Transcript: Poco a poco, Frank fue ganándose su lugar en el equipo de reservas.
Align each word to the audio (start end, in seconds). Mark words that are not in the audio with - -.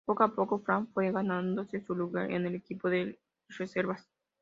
Poco 0.03 0.23
a 0.23 0.33
poco, 0.33 0.57
Frank 0.63 0.89
fue 0.95 1.11
ganándose 1.11 1.79
su 1.79 1.93
lugar 1.93 2.31
en 2.31 2.47
el 2.47 2.55
equipo 2.55 2.89
de 2.89 3.19
reservas. 3.49 4.09